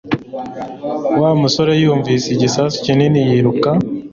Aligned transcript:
Wa 1.21 1.31
musore 1.41 1.73
yumvise 1.83 2.25
igisasu 2.35 2.75
kinini 2.85 3.19
yiruka 3.29 3.69